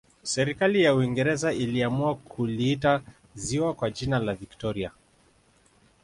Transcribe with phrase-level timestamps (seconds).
[0.23, 3.01] serikali ya uingereza iliamua kuliita
[3.35, 4.91] ziwa kwa jina la victoria